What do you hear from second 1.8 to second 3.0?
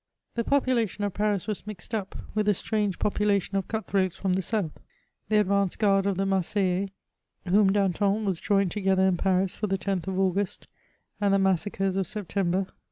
up with a strange